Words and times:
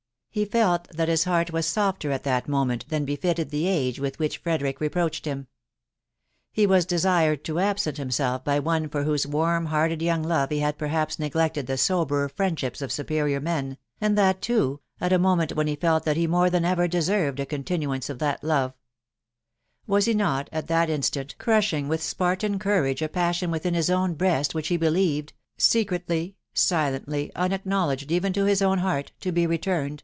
He 0.33 0.45
felt 0.45 0.87
that 0.95 1.09
his 1.09 1.25
heart 1.25 1.51
was 1.51 1.65
softer 1.65 2.09
at 2.09 2.23
that 2.23 2.47
moment 2.47 2.85
than 2.87 3.03
befitted 3.03 3.49
the 3.49 3.67
age 3.67 3.99
with 3.99 4.17
which 4.17 4.37
Frederick 4.37 4.79
reproached 4.79 5.25
him. 5.25 5.47
He 6.53 6.65
was 6.65 6.85
desired 6.85 7.43
to 7.43 7.59
absent 7.59 7.97
himself 7.97 8.41
by 8.45 8.57
one 8.57 8.87
for 8.87 9.03
whose 9.03 9.27
warm 9.27 9.65
hearted 9.65 10.01
young 10.01 10.23
love 10.23 10.49
he 10.49 10.59
had 10.59 10.77
perhaps 10.77 11.19
neglected 11.19 11.67
the 11.67 11.77
soberer 11.77 12.29
friendships 12.29 12.81
of 12.81 12.93
superior 12.93 13.41
men, 13.41 13.77
and 13.99 14.17
that, 14.17 14.41
too, 14.41 14.79
at 15.01 15.11
a 15.11 15.19
moment 15.19 15.55
when 15.57 15.67
he 15.67 15.75
felt 15.75 16.05
that 16.05 16.15
he 16.15 16.27
more 16.27 16.49
than 16.49 16.63
ever 16.63 16.87
deserved 16.87 17.41
a 17.41 17.45
continuance 17.45 18.09
of 18.09 18.19
that 18.19 18.41
love* 18.41 18.71
Wms 19.89 20.05
he 20.05 20.13
not 20.13 20.47
at 20.53 20.67
that 20.67 20.89
instant 20.89 21.35
cruabin^ 21.39 21.87
mVk 21.87 21.87
Snpstect 21.87 21.87
ramsjb 21.87 21.89
m 21.89 21.89
TBS 21.89 21.89
WIDOW 21.89 22.15
BARNABY. 22.15 22.55
$65 23.03 23.11
passion 23.11 23.51
within 23.51 23.73
his 23.73 23.89
own 23.89 24.13
breast 24.13 24.55
which 24.55 24.69
he 24.69 24.77
believed•... 24.77 25.33
secretly, 25.61 26.37
silently, 26.53 27.33
unacknowledged 27.35 28.09
even 28.13 28.31
to 28.31 28.45
his 28.45 28.61
own 28.61 28.77
heart, 28.77 29.11
to 29.19 29.33
be 29.33 29.45
returned 29.45 29.97